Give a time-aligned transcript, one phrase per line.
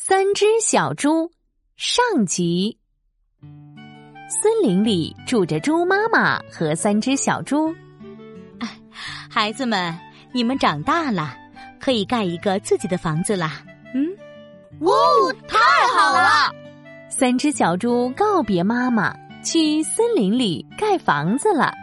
[0.00, 1.28] 三只小猪
[1.76, 2.78] 上集。
[4.28, 7.74] 森林里住着猪妈妈和三只小猪。
[9.28, 9.92] 孩子们，
[10.32, 11.36] 你们长大了，
[11.80, 13.60] 可以盖一个自己的房子啦。
[13.92, 14.06] 嗯，
[14.80, 15.58] 哦，太
[15.92, 16.54] 好了！
[17.10, 19.12] 三只小猪告别妈妈，
[19.44, 21.74] 去森林里盖房子了。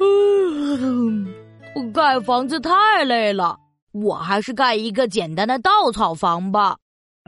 [0.00, 1.28] 嗯，
[1.92, 3.58] 盖房子太累了，
[3.92, 6.78] 我还是盖一个简单的稻草房吧。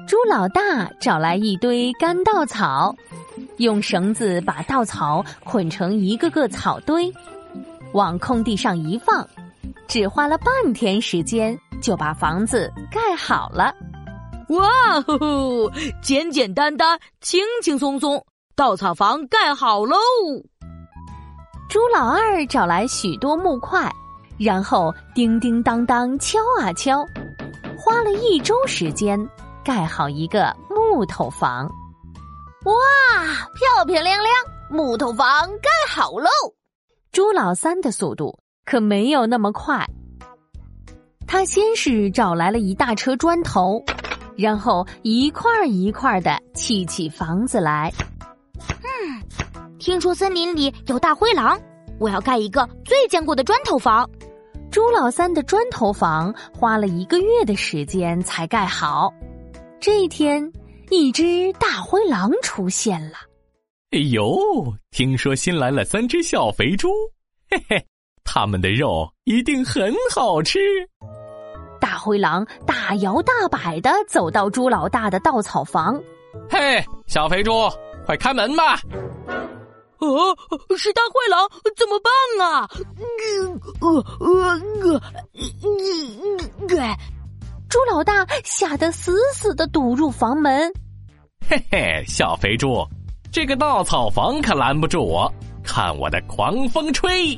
[0.09, 2.95] 猪老大找来一堆干稻草，
[3.57, 7.11] 用绳子把稻草捆成一个个草堆，
[7.93, 9.27] 往空地上一放，
[9.87, 13.73] 只花了半天时间就把房子盖好了。
[14.49, 14.69] 哇
[15.07, 18.23] 哦，简简单单，轻轻松松，
[18.55, 19.97] 稻草房盖好喽！
[21.71, 23.91] 猪老二找来许多木块，
[24.39, 27.07] 然后叮叮当当敲啊敲，
[27.79, 29.19] 花了一周时间。
[29.65, 31.65] 盖好一个木头房，
[32.65, 32.73] 哇，
[33.55, 34.35] 漂漂亮亮，
[34.71, 35.27] 木头房
[35.63, 36.29] 盖好喽！
[37.11, 39.89] 朱老三的速度可没有那么快，
[41.27, 43.83] 他先是找来了一大车砖头，
[44.37, 47.91] 然后一块一块的砌起房子来。
[48.69, 49.23] 嗯，
[49.79, 51.59] 听说森林里有大灰狼，
[51.99, 54.09] 我要盖一个最坚固的砖头房。
[54.71, 59.11] 朱老三的砖头房花了一个月的时间才盖好。
[59.85, 60.51] 这一天，
[60.89, 63.19] 一只大灰狼出现了。
[63.91, 64.35] 哎呦，
[64.91, 66.89] 听说新来了三只小肥猪，
[67.51, 67.87] 嘿嘿，
[68.25, 70.59] 他们的肉一定很好吃。
[71.79, 76.03] 大灰狼大摇大摆的走到猪老大的稻草房。
[76.49, 77.53] 嘿，小肥猪，
[78.07, 78.81] 快开门吧！
[79.99, 80.35] 哦，
[80.79, 81.47] 是大灰狼，
[81.77, 82.11] 怎么办
[82.49, 82.67] 啊？
[82.81, 85.01] 呃呃呃呃
[86.71, 86.97] 呃。
[87.75, 90.73] 猪老大吓得死死的堵住房门。
[91.51, 92.87] 嘿嘿，小肥猪，
[93.33, 95.29] 这个稻草房可拦不住我，
[95.65, 97.37] 看我的狂风吹！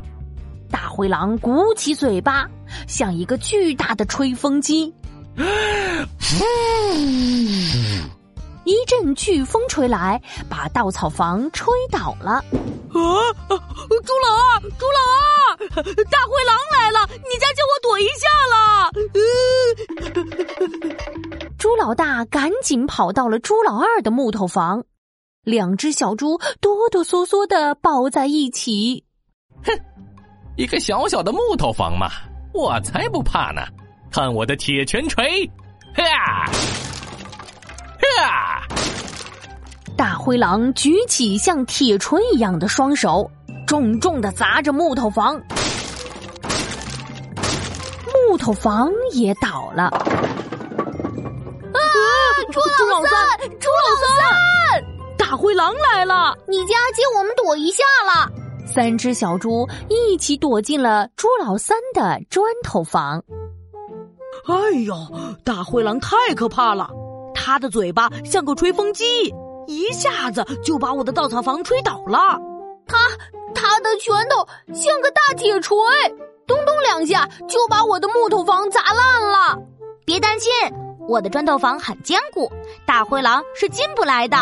[0.70, 2.46] 大灰狼鼓起嘴巴，
[2.86, 4.95] 像一个巨大的吹风机。
[8.64, 10.20] 一阵飓风吹来，
[10.51, 12.33] 把稻草房吹倒了。
[12.33, 12.45] 啊！
[12.91, 15.57] 猪老二，猪老二，
[16.11, 17.08] 大灰狼来了！
[17.08, 18.26] 你家救我躲一下
[21.86, 24.83] 老大赶紧跑到了猪老二的木头房，
[25.45, 29.05] 两只小猪哆哆嗦嗦的抱在一起。
[29.63, 29.73] 哼，
[30.57, 32.08] 一个小小的木头房嘛，
[32.52, 33.63] 我才不怕呢！
[34.11, 35.48] 看我的铁拳锤！
[35.95, 36.02] 哈！
[38.01, 38.67] 哈！
[39.96, 43.30] 大灰狼举起像铁锤一样的双手，
[43.64, 45.41] 重重的砸着木头房，
[48.29, 49.89] 木头房也倒了。
[52.46, 52.52] 啊！
[52.52, 54.84] 猪老三，猪老三，
[55.18, 56.36] 大灰狼来了！
[56.46, 58.30] 你家借我们躲一下了。
[58.67, 63.23] 三只小猪一起躲进了猪老三的砖头房。
[64.46, 64.95] 哎呦，
[65.45, 66.90] 大灰狼太可怕了！
[67.34, 69.05] 它的嘴巴像个吹风机，
[69.67, 72.18] 一下子就把我的稻草房吹倒了。
[72.86, 72.98] 它
[73.55, 75.77] 它的拳头像个大铁锤，
[76.46, 79.58] 咚咚两下就把我的木头房砸烂了。
[80.05, 80.52] 别担心，
[81.08, 82.50] 我的砖头房很坚固，
[82.84, 84.36] 大灰狼是进不来的。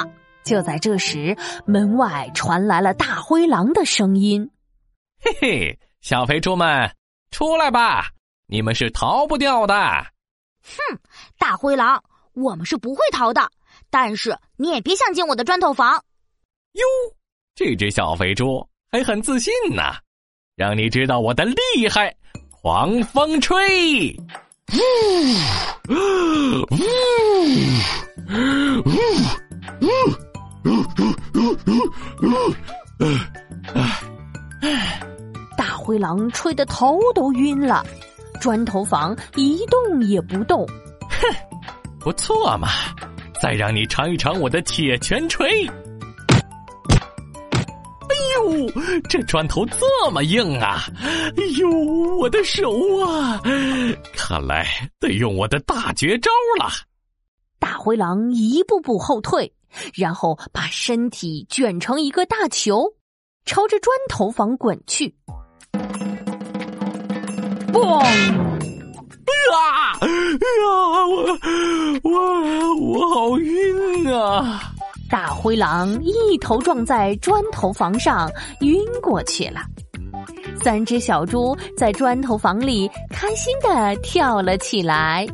[0.45, 1.37] 就在这时，
[1.67, 4.51] 门外传来了大灰狼的声音
[5.21, 6.91] ：“嘿嘿，小肥猪们，
[7.31, 8.09] 出来吧，
[8.47, 9.75] 你们是逃不掉的。”
[10.63, 10.99] 哼，
[11.39, 12.03] 大灰狼。
[12.35, 13.49] 我们是不会逃的，
[13.91, 16.03] 但是你也别想进我的砖头房。
[16.73, 16.83] 哟，
[17.55, 19.95] 这只小肥猪还很自信呢，
[20.57, 22.13] 让你知道我的厉害！
[22.51, 24.17] 狂风吹，
[26.71, 26.77] 呜
[29.81, 29.91] 呜
[30.65, 30.71] 呜
[31.35, 31.79] 呜呜
[32.23, 32.25] 呜
[33.01, 33.05] 呜！
[35.57, 37.85] 大灰狼吹得头都晕了，
[38.41, 40.67] 砖头房一动也不动。
[41.09, 41.29] 哼！
[42.01, 42.69] 不错嘛，
[43.41, 45.69] 再让你尝一尝我的铁拳锤！
[48.51, 48.71] 哎呦，
[49.09, 50.85] 这砖头这么硬啊！
[51.37, 51.69] 哎呦，
[52.17, 52.71] 我的手
[53.01, 53.41] 啊！
[54.15, 54.67] 看来
[55.01, 56.69] 得用我的大绝招了。
[57.59, 59.53] 大灰狼一步步后退，
[59.95, 62.95] 然后把身体卷成一个大球，
[63.47, 65.15] 朝着砖头房滚去。
[67.73, 67.99] 嘣！
[69.55, 69.99] 啊！
[70.01, 71.39] 哎呀，我
[72.03, 74.74] 我我好晕啊！
[75.15, 78.29] 大灰狼一头撞在砖头房上，
[78.63, 79.61] 晕过去了。
[80.61, 85.25] 三只小猪在砖头房里开心的跳了起来。